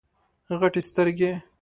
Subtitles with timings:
[0.59, 1.31] غټي سترګي